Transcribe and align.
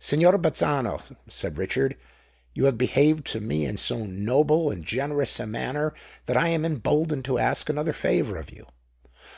"Signor 0.00 0.38
Bazzano," 0.38 1.02
said 1.28 1.58
Richard, 1.58 1.98
"you 2.54 2.64
have 2.64 2.78
behaved 2.78 3.26
to 3.26 3.42
me 3.42 3.66
in 3.66 3.76
so 3.76 4.06
noble 4.06 4.70
and 4.70 4.86
generous 4.86 5.38
a 5.38 5.46
manner 5.46 5.92
that 6.24 6.34
I 6.38 6.48
am 6.48 6.64
emboldened 6.64 7.26
to 7.26 7.36
ask 7.38 7.68
another 7.68 7.92
favour 7.92 8.38
of 8.38 8.50
you. 8.50 8.66